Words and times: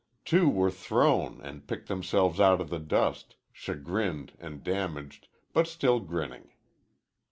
Two 0.25 0.49
were 0.49 0.71
thrown 0.71 1.39
and 1.43 1.67
picked 1.67 1.87
themselves 1.87 2.39
out 2.39 2.59
of 2.59 2.71
the 2.71 2.79
dust, 2.79 3.35
chagrined 3.53 4.33
and 4.39 4.63
damaged, 4.63 5.27
but 5.53 5.67
still 5.67 5.99
grinning. 5.99 6.53